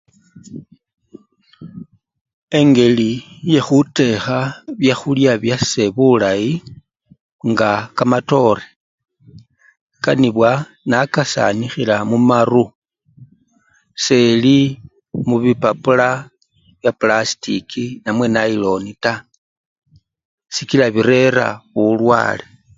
[2.59, 3.11] Engeli
[3.53, 4.39] yekhutekha
[4.79, 6.51] byakhulya byase bulayi,
[7.49, 8.63] nga kamatore,
[9.95, 10.51] enganibwa
[10.89, 12.65] nakasanikhila mumaru
[14.03, 14.59] seli
[15.27, 16.09] mubipapula
[16.79, 19.23] bya pulasitiki namwe nayiloni taa
[20.53, 22.45] sikila birera bulwale.